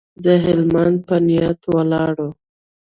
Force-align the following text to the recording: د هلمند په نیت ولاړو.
د 0.23 0.25
هلمند 0.43 0.97
په 1.07 1.15
نیت 1.27 1.59
ولاړو. 1.75 2.29